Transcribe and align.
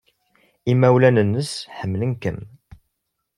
Imawlan-nnes 0.71 1.51
ḥemmlen-kem. 1.77 2.39